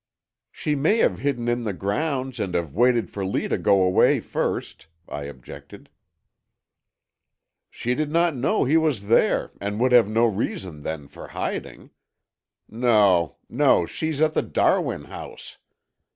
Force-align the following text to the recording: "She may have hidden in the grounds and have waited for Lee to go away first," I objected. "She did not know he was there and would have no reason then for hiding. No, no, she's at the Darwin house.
"She 0.51 0.73
may 0.73 0.97
have 0.97 1.19
hidden 1.19 1.47
in 1.47 1.63
the 1.63 1.73
grounds 1.73 2.39
and 2.39 2.55
have 2.55 2.73
waited 2.73 3.11
for 3.11 3.23
Lee 3.23 3.47
to 3.47 3.59
go 3.59 3.83
away 3.83 4.19
first," 4.19 4.87
I 5.07 5.25
objected. 5.25 5.91
"She 7.69 7.93
did 7.93 8.11
not 8.11 8.35
know 8.35 8.63
he 8.65 8.77
was 8.77 9.09
there 9.09 9.51
and 9.61 9.79
would 9.79 9.91
have 9.91 10.07
no 10.09 10.25
reason 10.25 10.81
then 10.81 11.07
for 11.07 11.27
hiding. 11.27 11.91
No, 12.67 13.37
no, 13.47 13.85
she's 13.85 14.23
at 14.23 14.33
the 14.33 14.41
Darwin 14.41 15.03
house. 15.03 15.59